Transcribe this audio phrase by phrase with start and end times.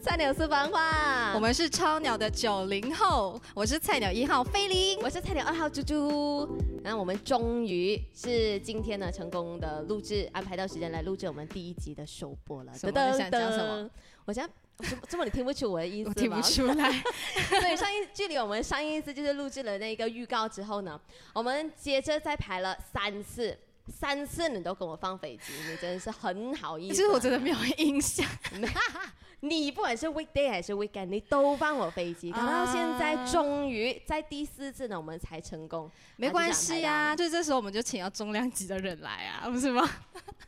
[0.00, 6.48] 菜鸟私房话，我们是超鸟的九零后，我是菜鸟一号菲林，我是菜鸟二号猪猪。
[6.84, 12.72] 然后我们终于是今天呢成功的录制，安排到时间来录制我们第一集的首播了。
[12.74, 13.10] 什么？
[13.10, 13.90] 你想讲什么？
[14.24, 14.48] 我想，
[15.08, 16.14] 这么你听不出我的意思吗？
[16.16, 17.02] 听不出来。
[17.60, 20.98] 对，上一距离我们上一次就是录制了那个预告之后呢，
[21.34, 23.58] 我们接着再排了三次。
[23.90, 26.94] 三次你都跟我放飞机，你真的是很好意思。
[26.94, 28.28] 其实我真的没有印象。
[29.40, 32.32] 你不管是 weekday 还是 weekend，你都放我飞机。
[32.32, 35.88] 等到现在，终于在第四次呢，我们才成功。
[36.16, 39.88] 没关系呀，就这时候我们就请到重量级的人来啊， 不是吗？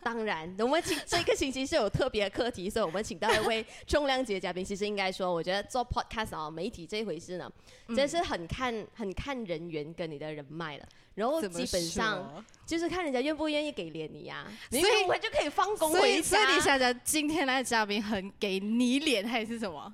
[0.02, 4.64] 当然，我们请这个星期是有特别课题，所以我们请到一位重量级的嘉宾。
[4.64, 7.48] 其实应该说，我觉得做 podcast 啊，媒体这一回事呢，
[7.94, 10.84] 真是很看很看人缘跟你的人脉了。
[11.20, 16.22] 然后基本上就是看人家愿不愿意给脸你呀，所以我就可以放工回家。
[16.22, 19.92] 所以你想想，今天来的嘉宾很给你脸还是什么？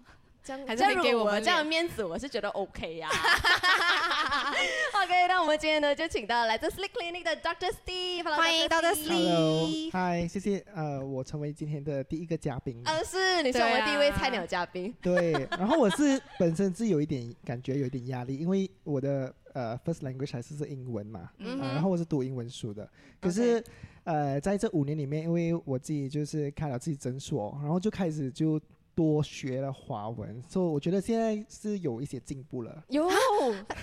[0.65, 3.09] 还是给我们这样的面子，我是觉得 OK 呀。
[5.03, 7.73] OK，那我们今天呢就请到来自 Sleep Clinic 的 Dr.
[7.73, 8.95] Steve，欢迎 Dr.
[8.95, 9.91] Steve。
[9.91, 10.65] 嗨，谢谢。
[10.73, 12.81] 呃，我成为今天的第一个嘉宾。
[12.85, 14.95] 呃，是你是我们第一位菜鸟嘉宾。
[15.03, 22.89] 对，然后我是本身是有一点感觉有一点压力，因为我的呃 first language 还是是英文嘛，嗯，然后我是读英文书的。
[23.21, 23.63] 可是
[24.05, 28.61] 呃，在这五年里面，因为我自己就是开了自己诊所，然后就开始就。
[28.97, 32.83] 多学了华文，所以我觉得现在是有一些进步了。
[32.89, 33.07] 有，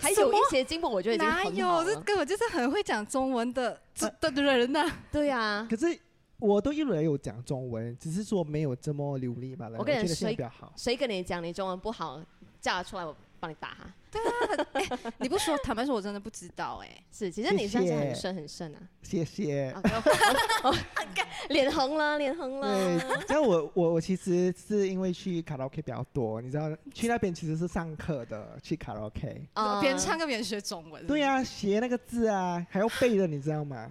[0.02, 1.86] 还有一些进步，我觉得已经哪有？
[1.86, 3.80] 这根本就是很会讲中文的
[4.20, 4.84] 的的人呐。
[5.12, 5.86] 对呀，可是
[6.40, 9.78] 我都一直有讲中文，只是说没有这么流利罢了。
[9.78, 10.36] 我跟你说，
[10.76, 12.20] 谁跟你讲你中文不好，
[12.60, 13.16] 叫他出来我。
[13.44, 19.74] 帮你打哈，对啊，哎，你不说，坦白说，我真的不知道，哎，是，其实你算是很顺很顺啊，谢谢，
[21.50, 29.48] 脸红了，脸红了，对，像我我我其实是因为去卡拉 OK 比较多，你知道，去那边其实是上课的，去卡拉 OK，
[29.82, 33.90] 边唱歌边学中文，对啊，学那个字啊，还要背的，你知道吗？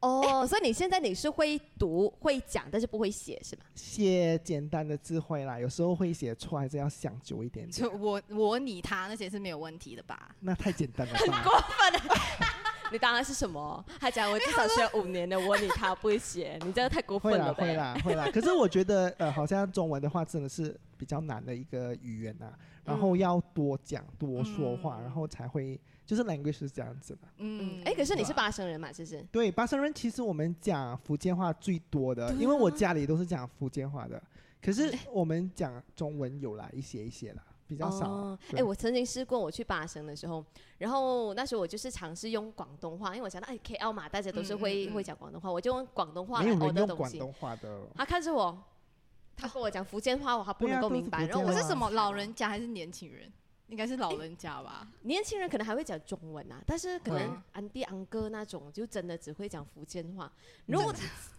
[0.00, 3.62] 哦，所以你现在你是会读会讲，但是不会写是吗？
[3.74, 7.68] 写简单的字会啦，有时候会写错，还是要想久一点。
[7.68, 10.34] 就我我你他那些是没有问题的吧？
[10.40, 12.18] 那太简单了，很过分。
[12.92, 13.84] 你当然是什么？
[14.00, 17.52] 他讲我至少学五年的我你他不会写，你真的太过分了。
[17.52, 18.30] 会啦会啦会啦。
[18.32, 22.52] 可是我觉得呃，好像中文的话真的是比较难的一个语言呐，
[22.84, 25.78] 然后要多讲多说话，然后才会。
[26.08, 29.22] 就是 language 是这样子的，嗯，哎，可是你是巴生人嘛，是不是？
[29.30, 34.20] 对，巴生人其实我们讲福建话最多的，因为我家里都是讲福建话的。
[34.62, 38.34] 可是我们讲中文有来一些一些啦，比较少。
[38.56, 40.42] 哎，我曾经试过我去巴生的时候，
[40.78, 47.18] 然后那时候我就是尝试用广东话，因为我想到哎 KL 嘛，大家都是会会讲广东话，我就用广东话来哦的东西。
[47.18, 47.82] 广东话的。
[47.94, 48.58] 他看着我，
[49.36, 51.26] 他跟我讲福建话，我还不能够明白。
[51.26, 53.30] 然后我是什么老人家还是年轻人？
[53.68, 60.30] 应该是老人家吧， 年轻人可能还会讲中文啊，但是可能安弟安哥那种就真的只会讲福建话。
[60.66, 60.94] 如果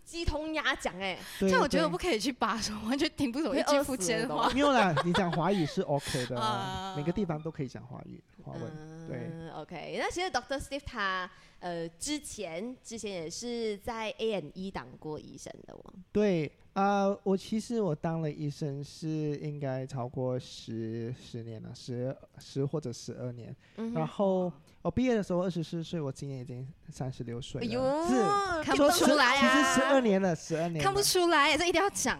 [0.06, 4.50] 鸡同鸭讲，哎，像我觉得不可以去巴生，完全听不懂一句福建话。
[4.52, 6.36] 没有啦，你讲华语是 OK 的，
[6.98, 9.08] 每个地方都可以讲华语、华文。
[9.08, 9.98] 对，OK。
[10.00, 11.30] 那其实 Doctor Steve 他
[11.60, 15.94] 呃之前之前也是在 A N E 当过医生的哦。
[16.12, 16.52] 对。
[16.80, 23.54] 啊，我其实我当了医生是应该超过十十年了，十十或者十二年。
[23.94, 24.50] 然后
[24.82, 28.08] 我毕业的时候二十四岁，我今年已经三十六岁了。
[28.08, 32.18] 是看不出来啊，其实十二年了，十二年看不出来，这一定要讲。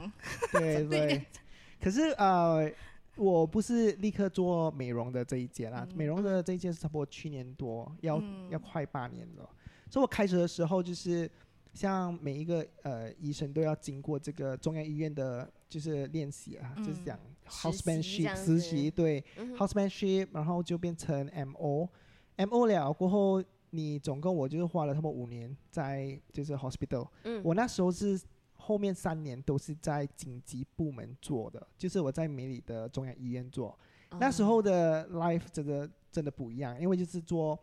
[0.52, 1.26] 对 对。
[1.82, 2.70] 可是呃，
[3.16, 9.50] 我不是立刻做美容的这一届啦，美容的这一届是差不多去年多，要要快八年了。
[9.90, 11.32] 所以我开始的时候就是。
[11.80, 17.18] 像每一个呃医生都要经过这个中央医院的，就是练习啊，就是讲
[17.48, 19.24] housemanship 实习，对
[19.58, 27.08] housemanship，然后就变成 M O，M O 了过后，你总共我就是花了差不多五年在就是 hospital，
[27.46, 28.20] 我那时候是
[28.56, 33.80] 后面三年都是在紧急部门做的，就是我在美里的中央医院做，
[34.20, 37.58] 那时候的 life 真的真的不一样，因为就是做。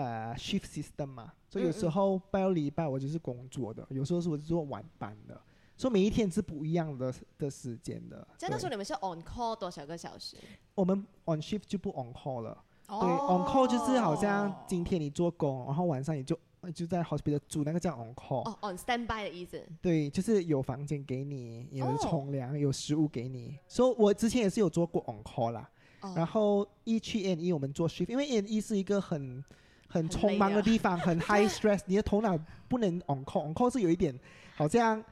[0.00, 5.38] 呃，shift system 嘛，所以有时候拜六礼拜我就是工作的，有时候是我是做晚班的，
[5.76, 8.26] 所以每一天是不一样的的时间的。
[8.38, 10.36] 在那时候你们是 on call 多少个小时？
[10.74, 12.56] 我们 on shift 就不 on call 了。
[12.86, 16.38] 对，on call 就是好像今天你做工，然后晚上你就
[16.74, 18.48] 就在 hospital 住，那个叫 on call。
[18.48, 19.62] 哦，on standby 的意思。
[19.82, 23.58] 对，就是有房间给你，有冲凉，有食物给你。
[23.68, 25.70] 所以，我之前也是有做过 on call 啦。
[26.16, 29.44] 然后一去 N 一我们做 shift，因为 N 一是一个很。
[29.90, 32.38] 很匆忙的地方，很 high stress，你的头脑
[32.68, 34.14] 不能 on call，on call 是有一点，
[34.54, 35.02] 好像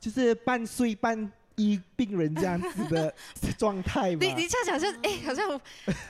[0.00, 3.14] 就是半睡半医病人这样子的
[3.56, 4.26] 状态吧。
[4.26, 5.60] 你你这样讲是哎， 好像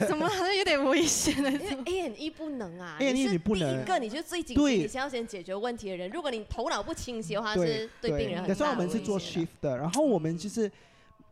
[0.09, 1.51] 怎么好像有点危险了。
[1.51, 3.77] 因为 A N E 不能啊，A N E 你不能。
[3.77, 6.09] 第一个你就最紧急，你先要先解决问题的人。
[6.11, 10.71] 如果你头脑不清晰的话，是对病人很大的我们是做 shift 的，然后我们就是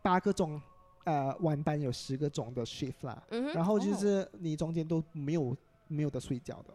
[0.02, 0.60] 八个钟，
[1.04, 3.22] 呃，晚班有十个钟的 shift 啦。
[3.30, 5.56] 嗯然后就是你中间都没有
[5.92, 6.74] 没有得睡觉的。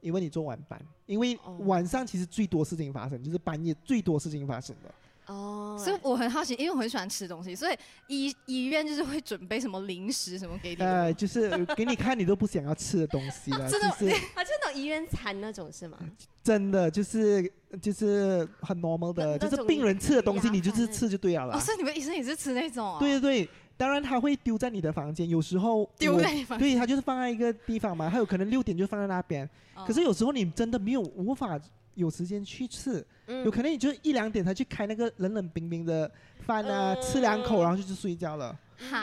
[0.00, 4.94] 因为你做晚班，因为晚上其实最多事情发生，就是半夜最多事情发生的。
[5.32, 7.76] 哦，所以我很好奇，因为我很喜欢吃东西，所以
[8.08, 10.82] 医医院就是会准备什么零食什么给你。
[10.82, 13.86] 呃，就是给你看你都不想要吃的东西了， 就是
[14.36, 15.98] 啊，就那种医院餐那种是吗？
[16.42, 17.50] 真的就是
[17.80, 21.54] 就是很 normal 的，就是病人吃的东西，你就是吃就对了。
[21.54, 22.98] 哦，所以你们医生也是吃那种？
[22.98, 23.50] 对对对。
[23.76, 29.48] 当然他会丢在你的房间，有时候丢在房间，对他就是放在一个地方嘛，他有可能六点就放在那边。
[29.86, 31.60] 可是有时候你真的没有无法
[31.94, 33.04] 有时间去吃，
[33.44, 36.10] 有可能你就一两点才去开那个冷冷冰冰的
[36.40, 38.56] 饭啊，吃两口然后就去睡觉了。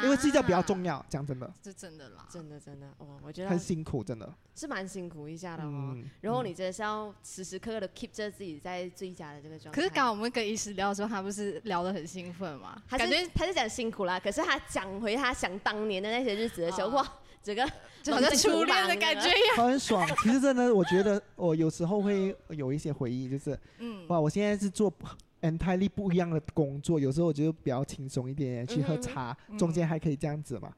[0.03, 5.97] 因为睡觉比较重要，讲真的，是真的啦，真的真的哦，我觉得很辛苦，真的是蛮辛苦一下的哦。
[6.19, 9.75] 然后你真的是要时时刻刻的 keep 着自己在最佳的这个状态。
[9.75, 12.81] 可是刚刚我们跟医师聊的时候，他不是聊得很兴奋吗？
[12.89, 17.65] 感觉他是讲辛苦啦，可是他讲回他想当年的那些日子的时候，哇，整个
[18.03, 20.07] 就好像初恋的感觉一样，很爽。
[20.23, 24.91] 其实真的，我觉得我有时候会有一些回忆，就是嗯，哇，我现在是做。
[25.41, 30.71] Entirely 不一样的工作，有时候我觉得比较轻松一点，去喝茶，中间还可以这样子嘛。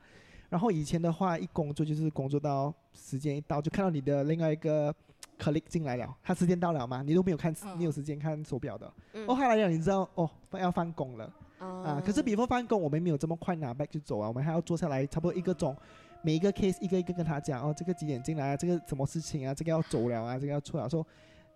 [0.49, 4.93] 然后以前的话，一工作就是工作到时间一到，就看到你的另外一个
[5.39, 8.85] colleague 进来了，他时间到了嘛，你都没有看，你有时间看手表的。
[9.27, 12.01] 哦，他来了，你知道哦，要放工了啊。
[12.05, 15.75] 可是 before 放工，我们没有这么快拿 back 就走啊，我们还要坐下来，差不多一个钟，
[16.21, 21.05] 每一个 case 一个一个跟他讲哦，这个几点进来啊，这个什么事情啊，这个要走了啊，这个要出来说。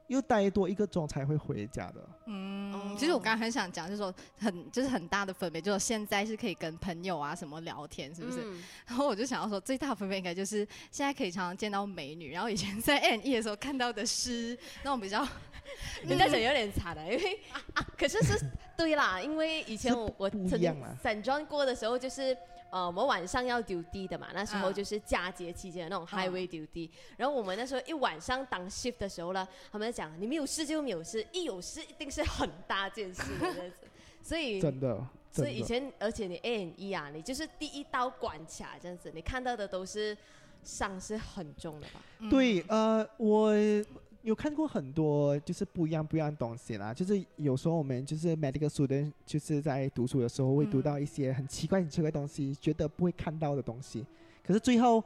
[0.08, 1.96] 又待多一个钟才会回家的。
[2.28, 2.57] 嗯，
[2.98, 8.42] 其实我刚刚很想讲，就是说很就是很大的分别，就是现在是可以跟朋友啊什么聊天，是不是？
[8.86, 15.26] 然后我就想要说，最大的分别应该就是现在可以常常见到美女，然后以前在 N E 的时候看到的是那种比较，
[16.04, 17.40] 你在讲有点惨了，因为
[17.74, 18.40] 啊，可是是
[18.76, 22.36] 对啦，因为以前我我曾经散装过的时候就是。
[22.70, 26.90] 呃，我们晚上要丢地的嘛，那时候就是佳节期间的那种 highway 丢地。
[27.16, 33.88] 然后我们那时候一晚上当 shift 的时候呢，他们讲你没有事就没有事，一有事一定是很大件事的样子。
[34.22, 40.18] 所以真的，所以以前而且你 A N E 啊，你就是第一刀管卡这样子，你看到的都是
[40.64, 42.02] 伤是很重的吧？
[42.30, 43.54] 对，呃，我。
[44.24, 54.06] 有看过很多就是不一样不一样的东西啦，就是有时候我们就是 medical student 就是在读书的时候会读到一些很奇怪很奇怪东西，觉得不会看到的东西，
[54.44, 55.02] 可是最后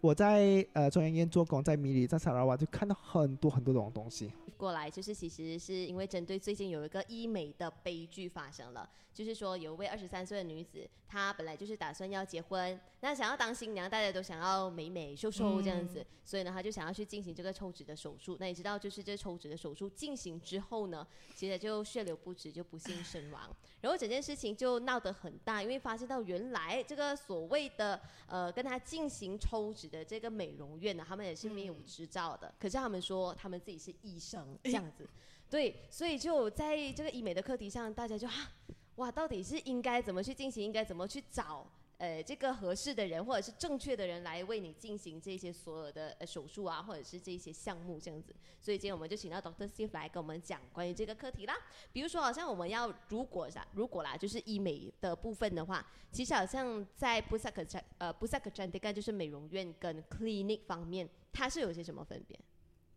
[0.00, 4.32] 我在呃中央医院做工，在米里在萨拉瓦就看到很多很多种东西。
[4.56, 18.36] 过来就是其实是因为针对最近有一个医美的悲剧发生了，就是说有一位二十三岁的女子，她本来就是打算要结婚，那想要当新娘，大家都想要美美瘦瘦这样子，所以呢，她就想要去进行这个抽脂的手术。
[18.40, 23.54] 那你知道，就是这抽脂的手术进行之后呢，其实就血流不止，就不幸身亡。
[23.82, 34.58] 然后整件事情就闹得很大，因为发现到原来这个所谓的呃跟她进行抽脂的这个美容院呢，他们也是没有执照的，可是他们说他们自己是医生。
[34.64, 35.08] 这样子，
[35.48, 38.50] 对，所以就在这个医美的课题上，大家就哈，
[38.96, 40.64] 哇，到底是应该怎么去进行？
[40.64, 41.66] 应该怎么去找
[41.98, 48.34] 呃这个合适的人，或者是正确的人来为你进行这些所有的呃手术啊，或者是这些项目这样子。
[48.60, 51.56] 所以今天我们就请到 Doctor Steve 来跟我们讲关于这个课题啦。
[51.92, 57.66] 比如说，好像我们要如果啦，如果啦，就是医美的部分的话，其实好像在 b u s a k
[57.98, 60.02] 呃 b u s a k c h a n d i k a 就是美容院跟
[60.04, 62.38] clinic 方面，它是有些什么分别？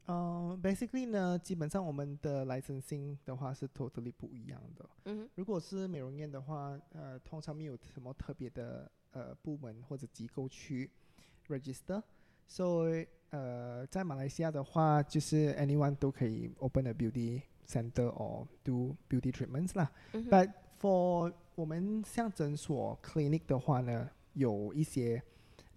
[0.08, 4.90] 嗯，basically 呢，基本上我们的 licensing 的话是 totally 不一样的。
[5.06, 10.90] 嗯，如果是美容院的话，呃，通常没有什么特别的呃部门或者机构去
[11.48, 12.02] register。
[12.48, 19.92] 所以呃，在马来西亚的话，就是 anyone 都可以 open a beauty center or do beauty treatments 啦。
[20.12, 20.52] But
[20.82, 25.22] for 我们像诊所 clinic 的话呢，有一些。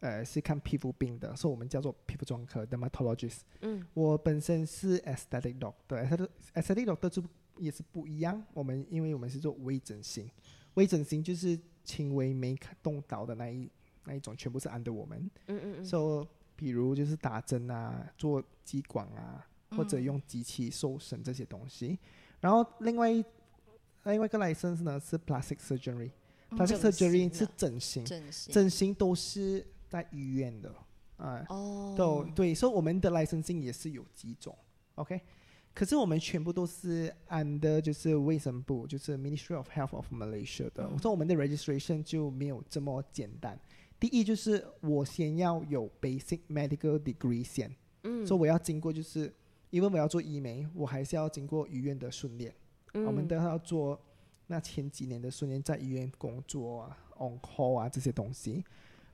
[0.02, 3.42] 呃，是看皮肤病的，所以我们叫做皮肤专科 （dermatologist）。
[3.60, 7.22] 嗯，我本身是 aesthetic doctor，aesthetic doctor 就
[7.56, 8.44] 也是不一样。
[8.52, 10.28] 我们因为我们是做微整形，
[10.74, 13.70] 微整形就是轻微没动刀的那一
[14.04, 15.30] 那一种，全部是 under 我们。
[15.46, 15.84] 嗯嗯嗯。
[15.84, 21.96] 所以，比如就是打针啊，做激光啊，或者用机器瘦身这些东西。
[22.40, 23.24] 然后，另外另
[24.20, 28.04] 外一个 license 呢是 plastic surgery，plastic surgery 是整形，
[28.50, 29.64] 整形都是。
[29.92, 30.74] 在医院的，
[31.18, 31.44] 啊，
[31.94, 34.56] 都对，所以我们的 licensing 也是有几种
[34.94, 35.20] ，OK，
[35.74, 43.60] 可是我们全部都是 under 就是卫生部，就是 Ministry of Health of Malaysia 的，所以我们的 registration 就没有这么简单。
[44.00, 47.70] 第一就是我先要有 basic medical degree 先，
[48.04, 49.30] 嗯，所以我要经过就是，
[49.68, 52.54] 因为我要做医美，我还是要经过医院的训练，
[52.94, 54.00] 嗯，我们都要做
[54.46, 58.64] 那前几年的训练，在医院工作啊，on call 啊这些东西，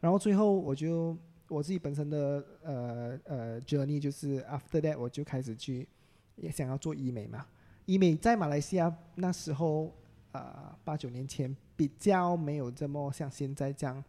[0.01, 1.17] 然后最后我就
[1.49, 5.89] 我自己本身的呃呃 journey 就是 after that 我就开始去
[6.37, 7.47] 也想要做医美嘛，
[7.87, 9.93] 医美在马来西亚那时候
[10.33, 14.03] 呃八九年前比较没有这么像现在这样。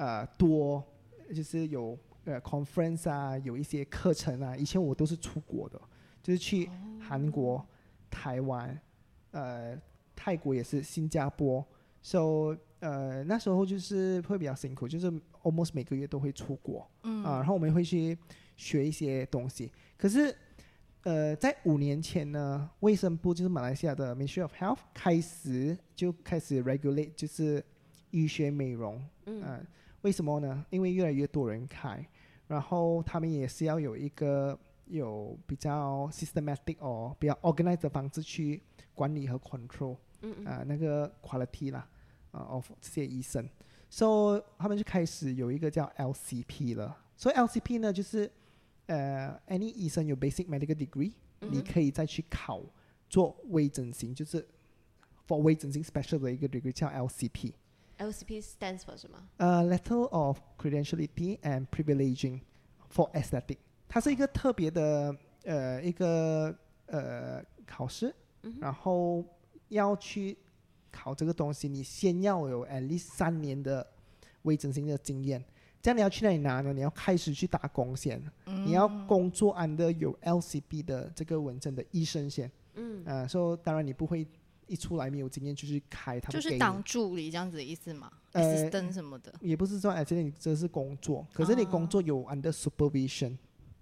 [0.00, 0.80] 呃，多
[1.34, 4.56] 就是有呃 conference 啊，有一些课程啊。
[4.56, 5.80] 以前我都是出国的，
[6.22, 6.70] 就是去
[7.00, 7.66] 韩国、
[8.08, 8.80] 台湾、
[9.32, 9.76] 呃
[10.14, 11.66] 泰国也是，新加坡。
[12.00, 15.10] So 呃那时候就是会比较辛苦，就是
[15.42, 16.88] almost 每个月都会出国。
[17.02, 17.24] 嗯。
[17.24, 18.16] 啊，然后我们会去
[18.56, 19.72] 学一些东西。
[19.96, 20.34] 可是
[21.02, 27.64] 呃在五年前呢，卫生部就是马来西亚的 Ministry of Health 开始就开始 regulate 就是
[28.10, 29.02] 医学美容。
[29.26, 29.66] 嗯。
[30.02, 30.64] 为什么呢？
[30.70, 32.06] 因为越来越多人开，
[32.46, 34.56] 然后他们也是要有一个
[34.86, 38.62] 有比较 systematic 哦，比较 organized 的方式去
[38.94, 41.86] 管理和 control，嗯啊那个 quality 啦，
[42.30, 43.48] 啊 of 这些医生，
[43.88, 46.96] 所以他们就开始有一个叫 LCP 了。
[47.16, 48.30] 所以 LCP 呢，就是
[48.86, 52.62] 呃，any 医生有 basic medical degree，你可以再去考
[53.08, 54.46] 做微整形，就是
[55.26, 57.52] for 微整形 special 的一个 degree 叫 LCP。
[57.98, 59.18] LCP stands for 什么？
[59.38, 62.40] 呃，Letter of Credentiality and Privileging
[62.94, 63.58] for Aesthetic，
[63.88, 66.56] 它是一个特别的呃一个
[66.86, 68.14] 呃考试，
[68.60, 69.24] 然后
[69.68, 70.38] 要去
[70.90, 73.86] 考这个东西，你先要有 at least 三年的
[74.42, 75.44] 微整形的经验。
[75.80, 76.72] 这样你要去哪里拿呢？
[76.72, 82.50] 你要开始去打工先，你要工作 under 有 LCB 的这个文证的医生先。
[82.74, 84.26] 嗯，啊，说当然你不会。
[84.70, 88.12] 一出来没有经验就去开，他们就是当助理这样子的意思吗？
[88.32, 93.34] 呃，灯什么的，也不是说哎，这里这是工作，可是你工作有 under supervision，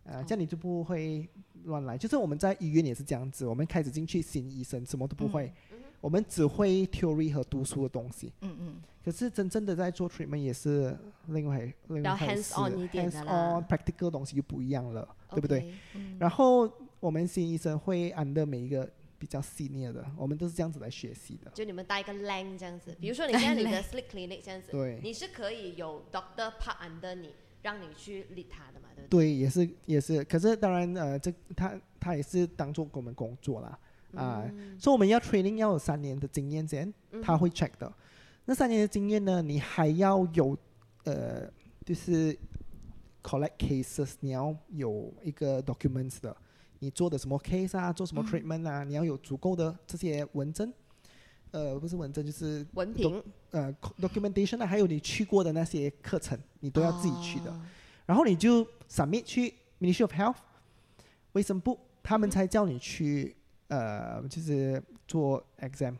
[0.04, 1.28] 啊，这样你就不会
[1.64, 1.98] 乱来。
[1.98, 5.52] 就是我们在医院也是这样子，我们开始进去新医生什么都不会，
[6.00, 8.32] 我们只会 theory 和读书的东西。
[8.40, 8.82] 嗯嗯。
[9.04, 15.72] 可是真正的在做 treatment 也是另外另外一回事，hands on practical 东西就不一样了，对不对？
[16.18, 18.88] 然后我们新医生会 under 每一个。
[19.18, 21.50] 比较细腻的，我们都是这样子来学习的。
[21.54, 27.30] 就你们带一个 lane 这样子，比如说你现在你的 sleek clinic 这样子，对，你是可以有 doctor part under 你，
[27.62, 29.20] 让你去 lead 他的嘛，对不对？
[29.20, 33.78] 对，也是也是，可是当然呃，这他他也是当做我们工作啦，
[34.16, 34.44] 啊，
[34.78, 36.92] 所以我们要 training 要有三年的经验先，
[37.22, 37.92] 他会 check 的。
[38.44, 40.56] 那三年的经验呢，你还要有
[41.04, 41.50] 呃，
[41.84, 42.36] 就是
[43.22, 46.36] collect cases，你要有一个 documents 的。
[46.80, 48.84] 你做的什么 case 啊，做什么 treatment 啊？
[48.84, 50.70] 你要有足够的这些文证，
[51.50, 57.60] 呃，不是文证就是文凭，呃，documentation 啊，还有你去过的那些课程，你都要自己去的。
[58.04, 60.36] 然后你就 submit 去 Ministry of Health
[61.32, 63.35] 卫生部，他们才叫你去
[63.68, 65.96] 呃，就是做 exam。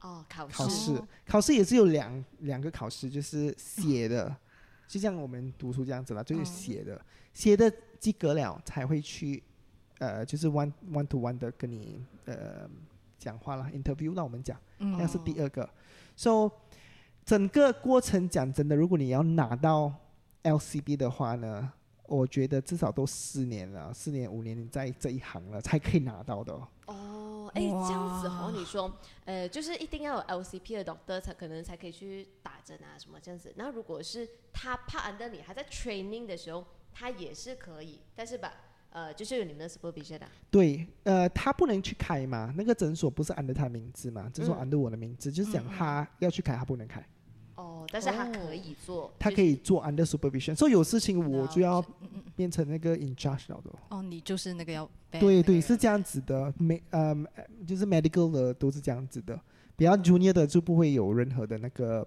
[0.00, 0.54] 哦，考试。
[0.54, 4.34] 考试，考试也是有两两个考试，就是写的，
[4.88, 7.00] 就像我们读书这样子啦，就是写的，
[7.32, 9.42] 写的及格了才会去。
[9.98, 12.68] 呃，就是 one one to one 的跟你呃
[13.20, 15.68] 讲话啦，interview 那我们讲，那是第二个。
[16.16, 16.50] So
[17.24, 19.94] 整个过程讲真的，如果你要拿到
[20.42, 21.72] LCB 的话呢，
[22.08, 26.52] 我觉得至少都四年了，四年五年你在这一行了才可以拿到的。
[26.86, 27.01] 哦，
[27.54, 28.92] 哎，这样子哦，你说，
[29.24, 33.52] 呃，就是一定要有 LCP 的 doctor 才可能才可以去打针啊什么这样子。
[33.56, 38.52] 那如果是他怕 under 你还在 training 的时候，他也是可以，但是吧。
[38.94, 40.26] 呃，就是有你们的 supervision 的。
[40.50, 47.02] 对，呃，他不能去开嘛，那个诊所不是按着他的名字嘛，诊所按着我的名字，就是讲他要去开，他不能开。
[47.54, 49.10] 哦，但是他可以做。
[49.18, 51.82] 他可以做 under supervision，所以有事情我就要
[52.34, 53.70] 变成那个 in charge 的。
[53.88, 54.88] 哦，你就是那个要。
[55.10, 57.14] 对对，是这样子的，没呃，
[57.66, 59.38] 就是 medical 的都是这样子的，
[59.76, 62.06] 比较 junior 的就不会有任何的那个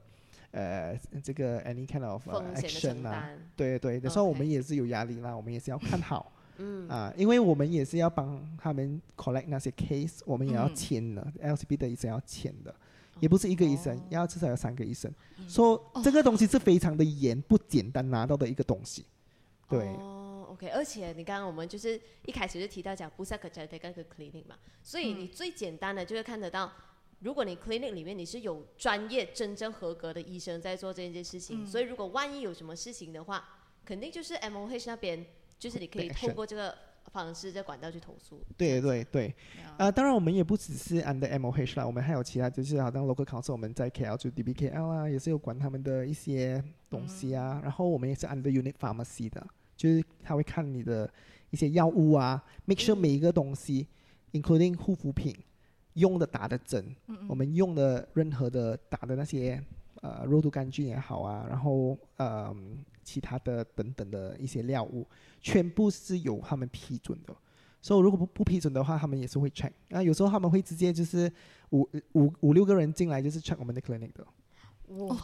[0.50, 3.30] 呃这个 any kind of action 啊。
[3.56, 6.32] 对对，有时候我们也是有压力啦，我们也是要看好。
[6.58, 12.74] 嗯啊，因为我们也是要帮他们 collect 那些 case，我们也要签的，LCB 的医生要签的，
[13.20, 15.14] 也不是一个医生，要至少要三个医生。
[15.48, 19.06] 说这个东西是非常的严，不简单拿到的一个东西。
[19.70, 19.88] 对。
[19.88, 26.72] 哦，OK，而且你刚刚我们就是一开始就提到讲不是可加的那个 clinic 嘛，所以你最简单的就是看得到，
[27.20, 35.26] 如果你 clinic 里面你是有专业、真正合格的医生在做这件事情，所以如果万一有什么事情的话，肯定就是 MOH 那边。
[35.58, 36.78] 就是你可以透过这个
[37.16, 38.42] 方式、在管道去投诉。
[38.58, 39.34] 对对对，
[39.78, 47.62] 呃，当然我们也不只是 under MOH 啦，我们还有其他，就是好像 local council，我们在 KL 就 DBKL 啊，也是有管他们的一些东西啊。
[47.64, 51.10] 然后我们也是 under unit pharmacy 的，就是他会看你的
[51.52, 53.88] 一些药物啊，make sure 每一个东西
[54.34, 55.34] ，including 护肤品
[55.94, 56.94] 用的打的针，
[57.30, 59.64] 我们用的任何的打的那些
[60.02, 62.54] 呃肉毒杆菌也好啊，然后呃
[63.06, 65.08] 其他的等等的一些料物，
[65.40, 67.34] 全部是由他们批准的。
[67.82, 69.72] 所以如果不不批准的话，他们也是会 check。
[69.90, 71.32] 那，有时候他们会直接就是
[71.70, 74.26] 五五五六个人进来就是 check 我们的 clinic 的。
[75.06, 75.16] 哇，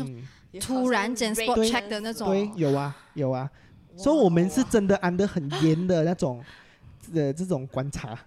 [0.00, 0.22] 嗯，
[0.60, 2.28] 突然间 spot check 的那种。
[2.28, 3.50] 对，有啊有啊。
[3.96, 6.44] 所以我们是真的安得很严的那种，
[7.14, 8.18] 呃，这种观察。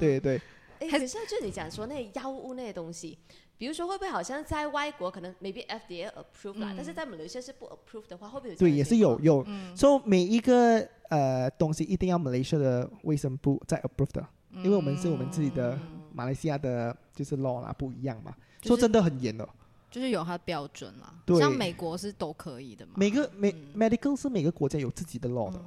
[0.00, 0.40] 对 对。
[0.78, 3.18] 哎，可是就你讲说那药物那些东西。
[3.58, 8.56] 比如说，会不会好像在外国可能 maybe FDA approve 啦，但是在马来西亚是不 approve 的话，会不会有？
[8.56, 9.44] 对，也是有有。
[9.74, 15.76] 所以每一个呃东西一定要马来西亚的卫生部在 approve 的，因为我们是我们自己的
[16.12, 18.32] 马来西亚的，就是 law 啦不一样嘛。
[18.62, 19.48] 说真的很严的，
[19.90, 21.12] 就是有它的标准啦。
[21.26, 22.92] 对，像美国是都可以的嘛。
[22.94, 25.60] 每个每 medical 是每个国家有自己的 law 的，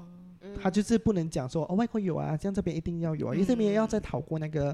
[0.63, 4.73] 他就是不能讲说哦外国有啊，像这边一定要有啊，因为这边要再讨过那个。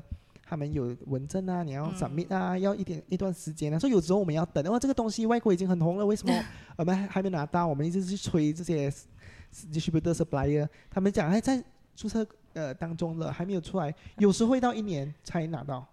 [0.50, 4.64] 他们有文证啊，你要 submit 啊，要一点一段时间啊，所以有时候我们要等。
[4.72, 6.34] 哇，这个东西外国已经很红了，为什么
[6.78, 7.68] 我们还没拿到？
[7.68, 8.90] 我们一直去催这些
[9.74, 11.62] distributor supplier，他们讲还在
[11.96, 15.86] 注册呃当中了，还没有出来，有时会到一年才拿到。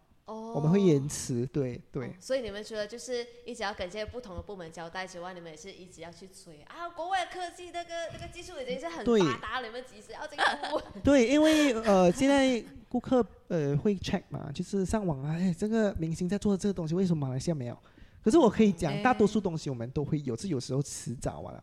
[0.54, 2.14] 哦，我们会延迟，对对。
[2.20, 6.88] 所以你们除了就是一直要跟这些不同的部门交代之外，你们也是一直要去催啊。
[6.88, 10.38] 国外科技那个那个技术已经是很发达了，你们及时要进
[10.70, 10.80] 步。
[11.02, 17.76] 对，因为呃现在顾客呃会 check 嘛，就是上网啊，哎这个明星在做的这个东西，为什么马来西亚没有？
[18.22, 21.62] 可是我可以讲，大多数东西我们都会有，是有时候迟早啊，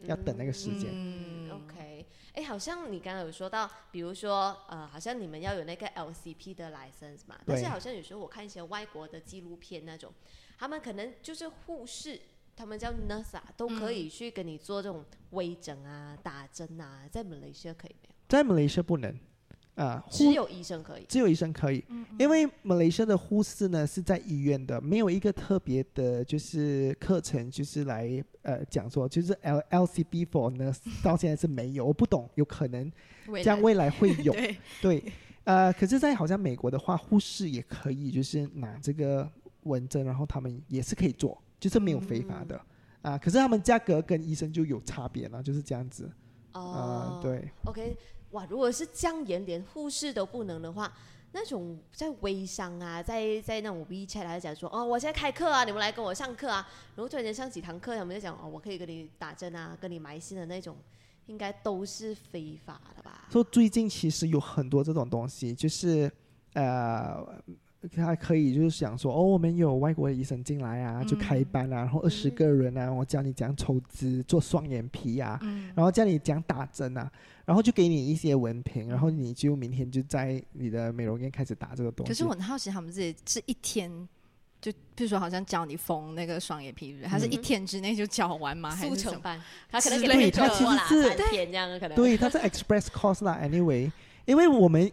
[0.00, 0.90] 要等那个时间。
[0.92, 1.95] 嗯，OK。
[2.36, 10.12] 哎，好像你刚刚有说到，比如说，呃，好像你们要有那个 LCP 的 license 嘛，但是好像有时候我看一些外国的纪录片那种，
[10.58, 12.20] 他们可能就是护士，
[12.54, 18.14] 他们叫 nurse 都可以去跟你做这种微整啊、打针啊，在马来西亚可以没有？
[18.28, 19.18] 在马来西亚不能。
[19.76, 21.84] 啊，只有医生可以，只有医生可以，
[22.18, 32.90] 因为马来西亚的护士呢是在医院的，没有一个特别的，就是课程，就是来呃讲说，就是 L L C B for 呢，到现在是没有，我不懂，有可能
[33.42, 33.86] 将未来。
[33.90, 34.34] 会有，
[34.82, 35.02] 对，
[35.44, 39.30] 呃，可是，在好像美国的话，护士也可以，就是拿这个
[39.62, 42.60] 文证，然后他们也是可以做，就是没有非法的，
[43.02, 46.10] 啊，可是他们价格跟医生就有差别了，就是这样子，
[46.52, 47.96] 哦，对，OK。
[48.36, 50.92] 哇，如果是降炎，连护士都不能的话，
[51.32, 60.76] 那种在微商啊，在在那种 WeChat 来讲说，哦，我现在开课啊，你们来跟我上课啊，然后突然间上几堂课，他们就讲，哦，我可以跟你打针啊，跟你埋心的那种，
[61.24, 63.26] 应该都是非法的吧？
[63.30, 66.12] 说最近其实有很多这种东西，就是
[66.52, 67.26] 呃。
[67.94, 75.38] 他可以就是想说，哦，我们有外国的医生进来啊，就开班啊，然后二十个人啊，我教你讲抽脂、做双眼皮啊，
[75.74, 77.08] 然后教你讲打针啊，
[77.44, 82.08] 然后就给你一些文凭，然后你就明天就在你的美容院开始打这个东西。
[82.08, 83.88] 可是我很好奇，他们这是一天
[84.60, 88.74] 就，比如说好像教你缝那个双眼皮，还是一天之内就教完吗？
[88.74, 91.94] 速成班，他可能给他其实是三天这样可能。
[91.94, 93.92] 对，他是 express course 啦，anyway，
[94.24, 94.90] 因为我们。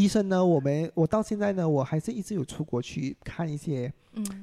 [0.00, 0.42] 医生呢？
[0.42, 3.92] 我们我到现在呢，我还是一直有出国去看一些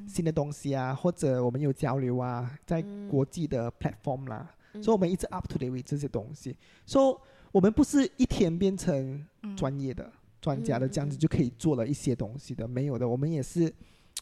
[0.07, 6.55] 新的东西啊，或者我们有交流啊，在国际的 platform 啦，所以我们一直 up to date with 这些东西。
[6.85, 7.19] 说
[7.51, 10.07] 我们不是一天变成专业的
[10.39, 13.09] 专家的这样子就可以做了一些东西的，没有的。
[13.09, 13.73] 我们也是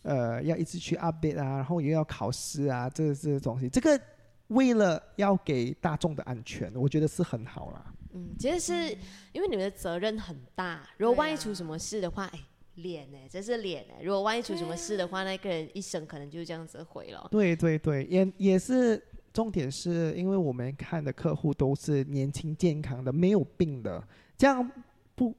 [0.03, 3.67] 呃要一直去 update 啊，然后又要考试啊，这这些东西。
[3.67, 3.99] 这个
[4.47, 7.93] 为了要给大众的安全，我觉得是很好啦。
[8.15, 8.97] 嗯，其实是
[9.33, 12.39] 因为你们的责任很大，如果万一出什么事的话，哎，
[12.75, 13.17] 脸呢？
[13.29, 13.93] 这是脸呢。
[14.01, 17.27] 如果万一出什么事的话，那个人一生可能就这样子毁了。
[17.29, 24.01] 对对对，也也是重点，是因为我们看的客户都是年轻健康的，没有病的，
[24.37, 24.71] 这样
[25.13, 25.35] 不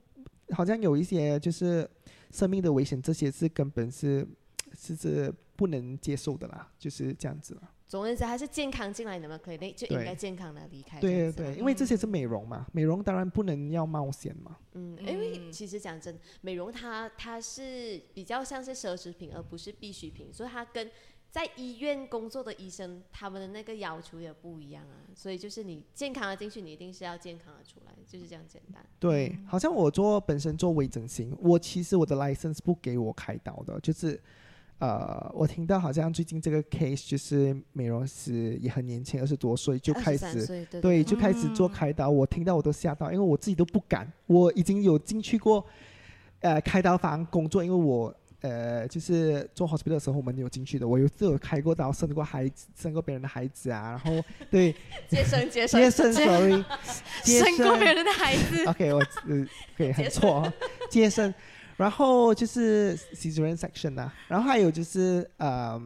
[0.51, 1.89] 好像有一些就是
[2.31, 4.29] 生命的危险，这些是根本是
[4.79, 7.62] 是是不能接受的啦，就是这样子了。
[7.88, 10.99] 总而言之，还是健康进来，你们可以就应该健康的离开。
[10.99, 14.57] 对对对，因为这些是美容嘛，美容当然不能要冒险嘛。
[14.72, 20.90] 嗯，因为其实讲真，美容它它是比较像是奢侈品，而不是必需品，所以它跟
[21.31, 25.07] 在医院工作的医生他们的那个要求也不一样啊。
[25.14, 28.85] 所以就是你健康的进去，你一定是要健康的出来，就是这样简单。
[28.99, 34.20] 对，好像我做本身做微整形，我其实我的 license 不给我开刀的，就是。
[34.79, 45.65] 呃，我听到好像最近这个 case 就是美容师也很年轻，二十多岁就开始对就开始做开刀，我听到我都吓到，因为我自己都不敢，我已经有进去过
[46.41, 54.75] 呃开刀房工作，因为我呃就是做 hospital 的时候我们有进去的，我有自有开过刀，生过孩子，生过别人的孩子啊，然后对
[55.09, 55.81] 接 生接生。
[55.81, 56.65] 接生，sorry，
[57.25, 57.57] 生。
[57.67, 60.53] 过别人的孩子，OK，我呃可以很错，
[60.91, 61.33] 接生。
[61.77, 65.79] 然后就是 cesarean section 呐，然后还有就是呃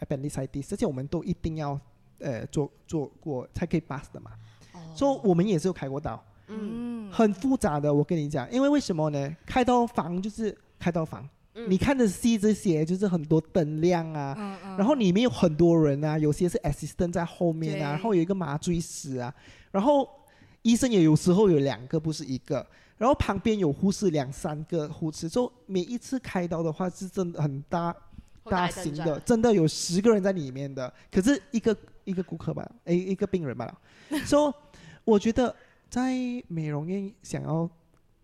[0.00, 1.78] appendicitis，这些我们都一定要
[2.18, 4.32] 呃做做过才可以 pass 的嘛。
[4.72, 4.80] 哦。
[4.96, 6.20] 所以我们也是有开过刀。
[6.48, 7.10] 嗯。
[7.12, 9.36] 很复杂的，我跟你讲，因为为什么呢？
[9.46, 11.26] 开刀房就是开刀房，
[11.68, 19.32] 你看的戏这些就是很多灯亮啊，然后里面有很多人啊，有些是 assistant 在后面啊，然后有一个麻醉师啊，
[19.70, 20.08] 然后
[20.62, 22.66] 医生也有时候有两个，不是一个。
[22.98, 27.94] 然后旁边有护士两三个护士，就每一次开刀的话是真的很大
[28.44, 30.92] 大型的，真的有十个人在里面的。
[31.10, 33.80] 可是一个一个顾客吧，诶，一个病人吧。
[34.24, 34.54] 说
[35.04, 35.54] 我觉得
[35.90, 36.12] 在
[36.48, 37.68] 美容院想要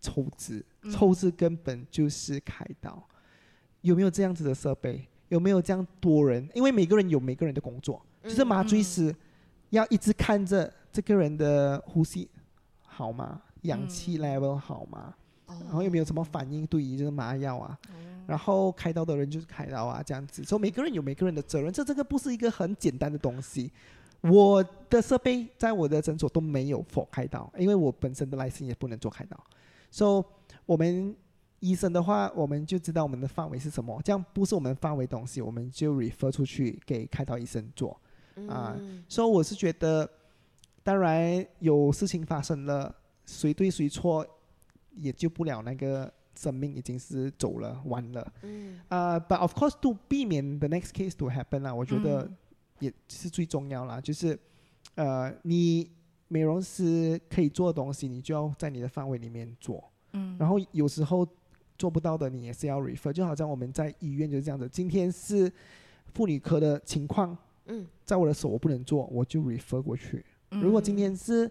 [0.01, 3.01] 抽脂，抽脂根本就是开刀。
[3.81, 5.07] 有没有这样子的设备？
[5.29, 6.47] 有没有这样多人？
[6.53, 9.13] 因为每个人有每个人的工作，就是麻醉师
[9.71, 12.29] 要一直看着这个人的呼吸
[12.85, 13.41] 好吗？
[13.63, 15.13] 氧气 level 好吗？
[15.45, 17.77] 然后有没有什么反应对于这个麻药啊？
[18.25, 20.43] 然后开刀的人就是开刀啊，这样子。
[20.43, 23.71] 所以每个人有每个人的责任，这这个不是一个很简单的东西。
[24.21, 29.37] 我的设备在我的诊所都没有 for 开刀，因为我本身的 license 也不能做开刀。
[29.91, 31.15] 所以我们
[31.59, 34.01] 医生的话，我们就知道我们的范围是什么。
[34.03, 37.99] 这样不是我们范围东西，我们就 refer 出去给开刀医生做
[38.47, 38.75] 啊。
[39.07, 40.09] 所以我是觉得，
[40.81, 42.95] 当然有事情发生了。
[43.25, 44.25] 谁对谁错，
[44.95, 48.33] 也救不了那个生命，已经是走了，完了。
[48.41, 48.79] 嗯。
[48.89, 52.29] 啊，But of course, to 避免 the next case to happen 啦，我觉得
[52.79, 54.01] 也是最重要啦。
[54.01, 54.37] 就是，
[54.95, 55.91] 呃，你
[56.27, 59.83] 美容师可以做的东西，你就要在你的范围里面做。
[60.13, 60.35] 嗯。
[60.37, 61.27] 然后有时候
[61.77, 63.13] 做不到的，你也是要 refer。
[63.13, 64.67] 就好像我们在医院就是这样子。
[64.69, 65.51] 今天是
[66.13, 70.25] 妇女科的情况，嗯，在我的手我不能做，我就 refer 过去。
[70.49, 71.49] 如果今天是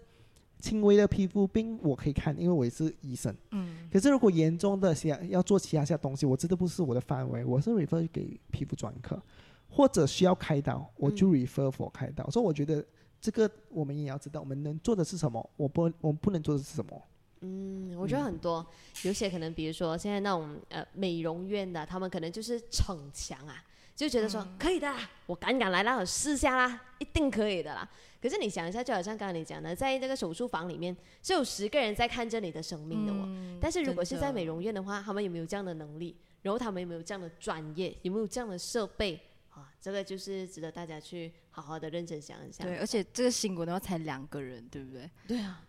[0.63, 3.35] 轻微的皮肤病我可以看，因为我也是医生。
[3.51, 3.89] 嗯。
[3.91, 9.21] 可是如果严重的些要做其他些东西，我真的不是我的范围，我是 refer 给皮肤专科，
[9.69, 12.29] 或者需要开刀，我就 refer for 开刀。
[12.29, 12.81] 所以我觉得
[13.19, 17.01] 这个我们也要知道，我们能做的是什么，我不我们不能做的是什么。
[17.41, 18.65] 嗯，我觉得很多，
[19.03, 23.61] 有些可能比如说现在那种呃美容院的，他们可能就是逞强啊。
[23.95, 24.91] 就觉得说可以的，
[25.27, 27.87] 我敢敢来啦，我试下啦，一定可以的啦。
[28.23, 33.27] 可是你想一下，就好像刚刚你讲的，在这个手术房里面是有十个人在看着你的生命的哦。
[33.59, 36.15] 但是如果是在美容院的话，他们有没有这样的能力？
[36.41, 37.93] 然后他们有没有这样的专业？
[38.03, 39.19] 有没有这样的设备？
[39.49, 42.65] 啊，这个就是值得大家去好好的认真想一想。
[42.65, 45.09] 对，而且这个新闻的话才两个人，对不对？
[45.27, 45.61] 对啊。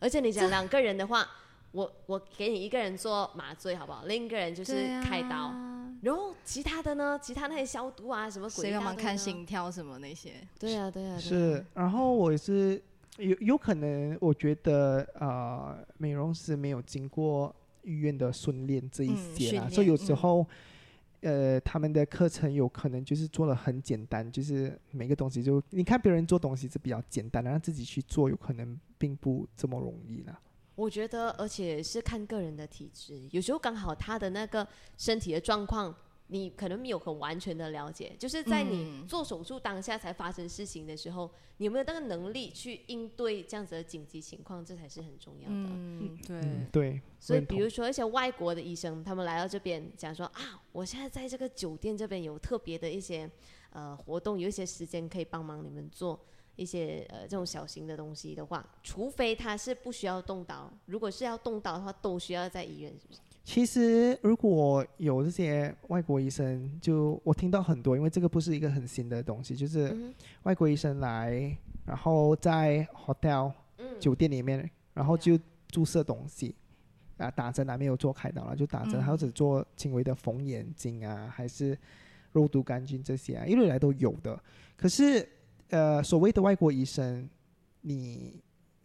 [0.00, 1.24] 而且你讲两个人的话，
[1.70, 4.06] 我我给你一个人做麻醉好不好？
[4.06, 5.54] 另一个人就是开刀。
[6.02, 7.18] 然后其他的呢？
[7.22, 8.66] 其他那些消毒啊，什么鬼？
[8.66, 10.34] 谁帮忙看心跳什么那些？
[10.58, 11.16] 对啊，对啊。
[11.16, 12.82] 是，然后我是
[13.18, 20.44] 有有可能，我觉得啊，美容师没有经过医院的训练这一些啦，所以有时候，
[21.20, 30.36] 呃，他们的课程有可能就是做的很简单，就是每个东西就你看别人做东西是比较简单，的，让自己去做，有可能并不这么容易了。
[30.74, 35.94] 我觉得，而且是看个人的体质，有时候刚好他的那个身体的状况，
[36.28, 38.16] 你可能没有很完全的了解。
[38.18, 44.64] 就是在你做手术当下才发生事情的时候，你有没有那个能力去应对这样子的紧急情况？
[44.64, 45.54] 这才是很重要的。
[45.54, 46.40] 嗯，对
[46.72, 47.00] 对。
[47.20, 53.30] 所以，比如说一些外国的医生，他们来到这边讲说啊，我现在在这个酒店这边有特别的一些
[53.70, 56.18] 呃活动，有一些时间可以帮忙你们做。
[56.56, 63.20] 一些呃这种小型的东西的话，除非他是不需要动刀，如果是要动刀的话，都需要在医院，是不是？
[63.44, 69.96] 其实如果有这些外国医生，就我听到很多，因为这个不是一个很新的东西，就是
[70.44, 73.50] 外国医生来，然后在 hotel
[73.98, 75.36] 酒店里面，然后就
[75.68, 76.54] 注射东西
[77.16, 81.76] 啊，打针啊，没有做开刀了，就打针，或者做轻微的缝眼睛啊，还是
[82.30, 84.38] 肉毒杆菌这些啊，一路来都有的，
[84.76, 85.26] 可是。
[85.72, 87.26] 呃，所谓的外国医生，
[87.80, 88.40] 你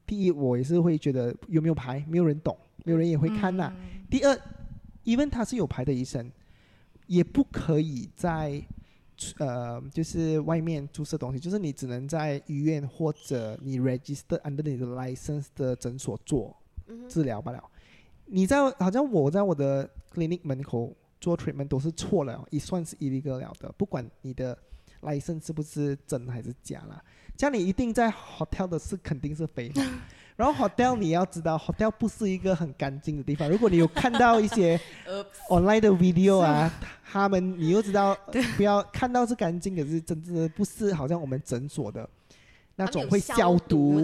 [0.05, 3.73] 第一，我也是会觉得有没有牌，没有人懂，没有人也会看呐。
[4.09, 4.41] 第二
[5.03, 6.31] ，even 他是有牌的医生，
[7.05, 8.63] 也不可以在
[9.37, 16.55] 呃，就是外面注射东西，就是你只能在医院或者你 register under 你的 license 的诊所做
[17.09, 17.61] 治疗罢了。
[18.27, 24.57] 你在好像我在我的 clinic 门口做 treatment 都是错了，也算是 illegal 了的，不管你的
[25.01, 27.01] license 是不是真还是假啦。
[27.35, 29.81] 这样你一定在 hotel 的是肯定是非法。
[30.35, 33.49] 然后 hotel 你要知道，hotel 不是一个很干净的地方。
[33.49, 34.79] 如果你有看到一些
[35.49, 36.71] online 的 video 啊，
[37.11, 38.15] 他们你又知道，
[38.55, 42.07] 不要看到是干净，可是真的不是，好像我们诊所的
[42.75, 43.99] 那种会消毒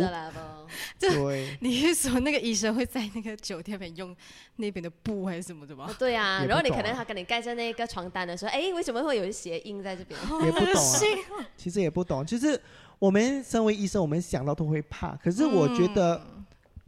[0.99, 1.09] 的。
[1.15, 4.15] 对，你是说那个医生会在那个酒店里面用
[4.57, 5.93] 那边的布还是什么的吗？
[5.99, 10.19] 对啊，然后你可能他跟你盖在那个床单的时候，哎，为什么会有鞋印在这边？
[10.45, 10.83] 也不懂，
[11.57, 12.59] 其实也不懂，就是。
[12.99, 15.13] 我们身为医生，我们想到都会怕。
[15.17, 16.25] 可是我觉得，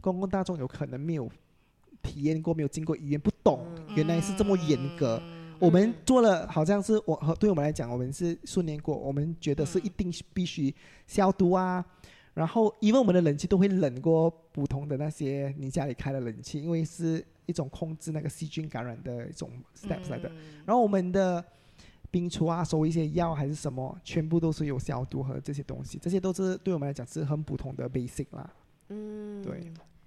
[0.00, 1.30] 公共大众有可能没有
[2.02, 5.22] 体验过，没有经过医院，不懂原来是这么严格。
[5.58, 10.74] 我们做了，好像是我和对我们来讲，我们是训练过，我们觉得是一定必须
[11.06, 11.84] 消毒啊。
[12.36, 20.30] 然后，因为我们的冷气都会冷过普通的那些你家里开的冷气，因为是一种控制那个细菌感染的一种 steps 来的。
[20.64, 21.44] 然后我们的。
[22.08, 28.48] 冰橱啊，收一些药还是什么，全部都是有消毒和这些东西，这些都是对我们来讲是很普通的 basic 啦。
[28.88, 29.60] 嗯，对，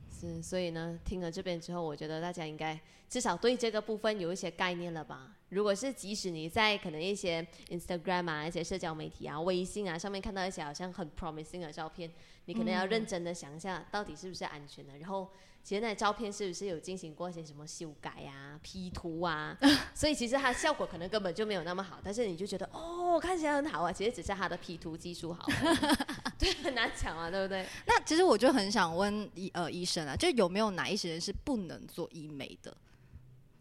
[0.10, 5.36] 是，所以呢，听了这边之后，我觉得大家应该至少对这个部分有一些概念了吧。
[5.50, 12.12] 如果是即使你在可能一些 Instagram 啊、一些社交媒体啊、微信啊上面看到一些好像很 promising 的照片，
[12.46, 15.30] 你可能要认真的想一下，到底是不是安全的，然后。
[15.62, 19.56] 其实那照片是不是有进行过一些什么修改啊、 P 图啊？
[19.94, 23.92] 所以其实它效果可能根本就没有那么好，但是你就觉得哦，看起来很好啊。
[23.92, 25.46] 其实只是它的 P 图技术好，
[26.40, 27.68] 对，很难讲啊，对不对？
[27.86, 32.76] 那其实我就很想问医呃医生啊，就有没有哪一些人是不能做医美的？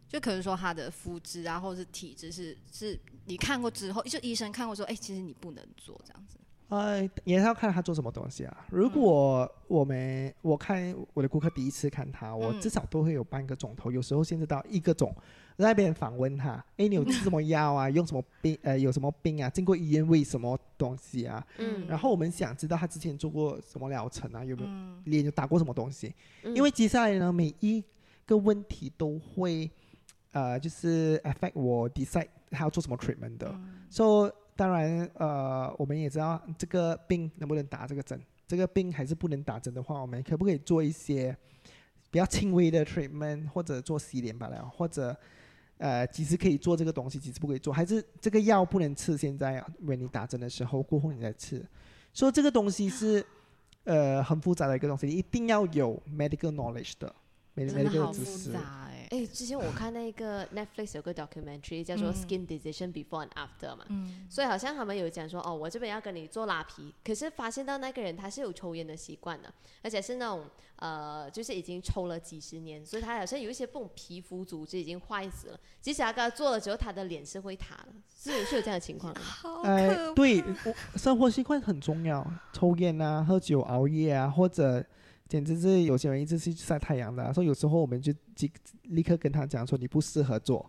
[0.08, 6.38] 就可能说他的肤质啊，或者是体质是是你看过之后，就医生看过说，哎，其实你不能做这样子。
[6.68, 8.66] 呃，也是要看他做什么东西啊。
[8.70, 15.10] 如果我们我看我的顾客第一次看他，我至少都会有半个钟头，有时候甚至到一个钟，
[15.56, 16.62] 在那边访问他。
[16.76, 17.88] 哎，你有吃什么药啊？
[17.88, 18.58] 用什么病？
[18.60, 19.48] 呃，有什么病啊？
[19.48, 21.42] 经过医院喂什么东西啊？
[21.56, 21.86] 嗯。
[21.86, 24.44] 然后我们想知道他之前做过什么疗程啊？
[24.44, 24.68] 有没有
[25.04, 26.14] 脸有打过什么东西？
[26.54, 27.82] 因为接下来呢，每一
[28.26, 29.70] 个问题都会
[30.32, 33.54] 呃，就是 affect 我 decide 他要做什么 treatment 的。
[33.90, 41.36] So 当然，呃，我们也知道这个病能不能打这个针，这个病还是不能打针的话，我们可不可以做一些
[42.10, 45.16] 比较轻微的 treatment，或者做洗脸罢了，或者
[45.78, 49.16] 呃，几时可以做这个东西，几时不可以做，还是这个药不能吃？
[49.16, 51.64] 现在为你打针的时候过后你再吃，
[52.12, 53.24] 所以这个东西是
[53.84, 57.14] 呃很复杂的一个东西，一定要有 medical knowledge 的
[57.54, 58.52] ，medical 知识。
[59.10, 63.86] 哎，之前我看那个 Netflix 有个 documentary 叫做 Skin Decision Before and After 嘛，
[64.28, 70.44] 所以好像他们有讲说，哦，我这边要跟你做拉皮，可是发现到那个人他是有抽烟的习惯的，而且是那种
[70.76, 79.14] 呃，就是已经抽了几十年，所以他好像有一些这种皮肤组织已经坏死了，即使他刚做了之后，他的脸是会塌的，是是有这样的情况。
[79.64, 80.44] 呃，对，
[80.96, 84.84] 生活习惯很重要，抽烟啊、喝酒、熬夜啊，或者。
[85.28, 88.50] 简直是有些人一直是晒太阳的，所以有时候我们就即
[88.84, 90.68] 立刻跟他讲说你不适合做，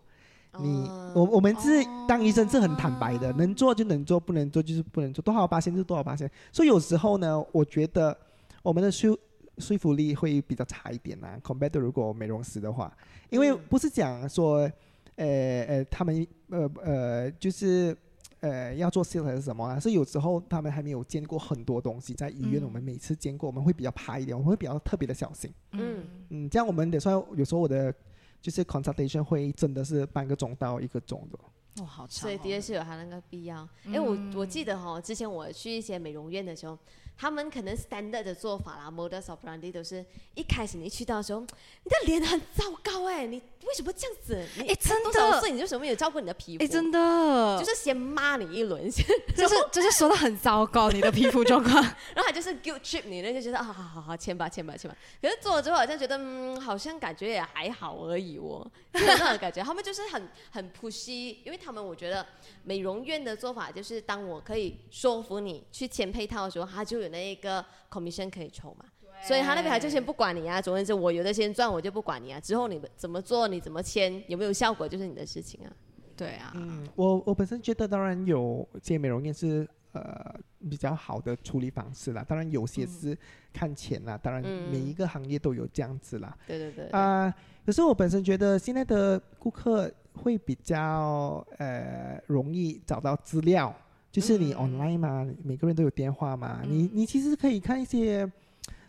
[0.60, 6.30] 你我我们是当医生是很坦白的，能做就能做，不能做就是不能做，多少八千就多少八千。
[6.52, 8.14] 所以有时候呢，我觉得
[8.62, 9.18] 我们的说
[9.56, 12.94] 说服力会比较差一点呐，compared 如果美容师的话，
[13.30, 14.70] 因为不是讲说，
[15.16, 17.96] 呃呃，他们呃呃就是。
[18.40, 19.78] 呃，要做 sales 还是什么啊？
[19.78, 25.52] 是有时候他们还没有见过很多东西，在医院我们每次见过，我们会比较怕一点，我们会比较特别的小心。
[25.72, 27.94] 嗯嗯，这样我们得算，有时候我的
[28.40, 31.38] 就是 consultation 会真的是半个钟到一个钟的。
[31.82, 32.22] 哦，好长。
[32.22, 33.68] 所以的确是有它那个必要。
[33.86, 36.78] 哎，我我记得哈，之前我去一些美容院的时候。
[37.20, 40.02] 他们可能 standard 的做法啦，modus operandi 都是
[40.34, 44.42] 一开始你去到的时候，你的脸很糟糕哎，你为什么这样子？
[44.58, 46.64] 哎，真的，所以你就什么没有照顾你的皮肤？
[46.64, 49.04] 哎，真的，就是先骂你一轮，先
[49.36, 51.74] 就是就是说的很糟糕你的皮肤状况，
[52.16, 54.96] 然后他就是 guilt trip 你，那就觉得啊，好好好，签吧签吧签吧。
[55.20, 59.60] 可是做了之后好像觉得嗯，好像感觉也还好而已哦，那种感觉。
[59.62, 62.24] 他们就是很很 pushy，因为他们我觉得
[62.64, 67.09] 美容院的做法就是，当我可以说服你去签配套的时候，他就有。
[67.10, 68.84] 那一个 commission 可以抽嘛？
[69.22, 72.40] 所以他那边还就先不管你啊，总之是我有的先赚，我就不管你啊。
[72.40, 75.70] 之后你们怎么做，你怎么签，有没有效果，就是你的事情啊。
[76.16, 80.34] 对啊，嗯，我我本身觉得，当然有些美容院是呃
[80.70, 82.24] 比较好的处理方式啦。
[82.26, 83.14] 当然有些是
[83.52, 86.34] 看钱啦，当然每一个行业都有这样子啦。
[86.46, 86.86] 对对对。
[86.88, 87.30] 啊，
[87.66, 93.74] 可是我本身觉得现在的顾客会比较呃容易找到资料。
[94.10, 98.30] 就是你 online 嘛，每个人都有电话嘛，你你其实可以看一些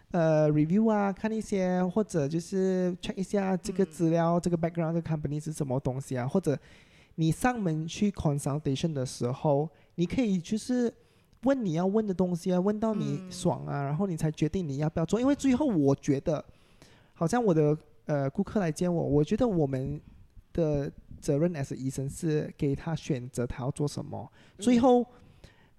[0.10, 6.58] 呃 review 啊，看一些或者就是 check 一下这个资料，这个 background 的 company 是什么东西啊，或者
[7.16, 10.92] 你上门去 consultation 的时候，你可以就是
[11.44, 16.44] 问你要问的东西啊，问到你爽啊，然后你才决定你要不要做，因为最后我觉得，
[17.14, 20.02] 好像我的呃顾客来见我，我觉得我们
[20.54, 25.06] 的责任 as 医生是给他选择他要做什么，最后。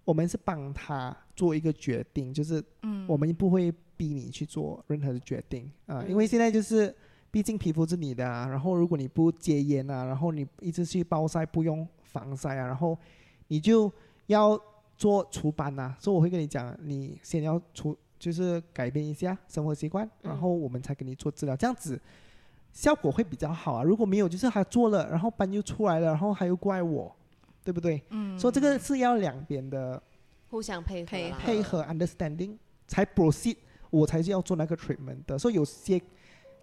[0.04, 3.06] 我们是帮他做一个决定，就是嗯。
[3.06, 6.92] 我们不会逼你去做任何的决定啊，因为现在就是，
[7.30, 12.98] 毕竟皮肤是你的啊，然后如果你不戒烟啊，然后你一直去暴晒不用防晒啊，然后
[13.46, 13.92] 你就
[14.26, 14.60] 要
[14.96, 22.00] 做除斑呐，所以我会跟你讲，你先要除，就是改变一下生活习惯，然后我们才给你做治疗，这样子
[22.72, 23.82] 效果会比较好啊。
[23.82, 27.14] 如果没有，就是他做了，然后斑又出来了，然后他又怪我。
[27.64, 28.02] 对不对？
[28.10, 30.02] 嗯，所以这个是要两边的
[30.50, 32.56] 互相配合，配合 understanding
[32.88, 33.56] 才 proceed，
[33.88, 35.38] 我才是要做那个 treatment 的。
[35.38, 35.96] 所以有些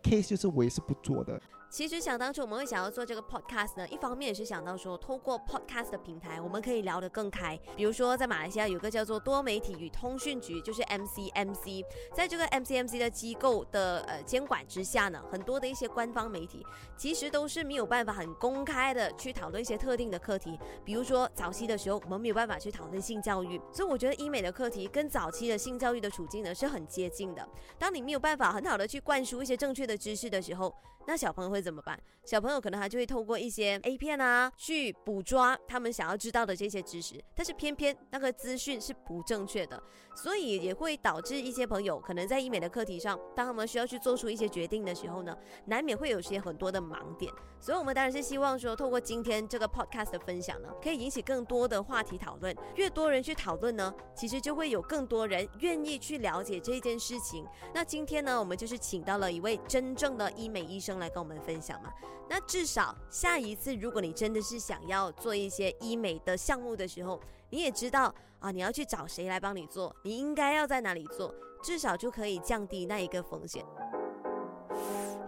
[0.04, 1.42] case 就是我也是不做的。
[1.70, 7.58] 其实想当初我们会想要做这个 podcast 呢，一方面也是想到说，透过 podcast 的平台，我们可以聊得更开。
[7.76, 16.66] 比如说，在马来西亚有个叫做多媒体与通讯局，就是 MCMC，在这个 MCMC 的机构的呃监管之下呢，很多的一些官方媒体
[16.98, 20.60] 其实都是没有办法很公开的去讨论一些特定的课题。
[20.84, 27.48] 比如说早期的时候，我们没有办法去讨论性教育，所以我觉得医美的课题跟早期的性教育的处境呢是很接近的。
[27.78, 30.74] 当你没有办法很好的去灌输一些正确的知识的时候，
[31.08, 32.00] 那小朋友会怎么办？
[32.24, 39.82] 小朋友可能他就会透过一些 A 片啊，去捕捉他们想要知道的这些知识，但是偏偏那个资讯是不正确的，
[40.16, 45.36] 所以也会导致一些朋友可能在医美的课题上，当他们需要去做出一些决定的时候呢，
[45.66, 47.34] 难免会有些很多的盲点。
[47.62, 52.56] 所以，我们当然是希望说，透过今天这个 podcast 的分享呢，可以引起更多的话题讨论。
[52.76, 57.46] 越多人去讨论呢，其实就会有更多人愿意去了解这件事情。
[57.74, 61.92] 那今天呢，我们就是请到了一位真正的医美医生来跟我们分享嘛？
[62.30, 73.66] 那至少下一次，如果你真的是想要做一些医美的项目的时候，你也知道啊，你要去找谁来帮你做，你应该要在哪里做，至少就可以降低那一个风险。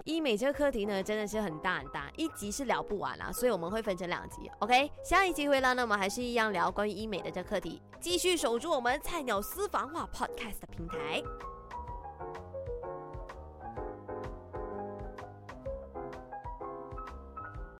[0.06, 4.50] 医美这个课题呢，真的是很大很大，一集是聊不完啦，所以我们会分成两集。
[4.60, 11.22] OK，下一集回来呢，我们还是一样聊关于医美的这课题，继续守住我们菜鸟私房话 Podcast 平台。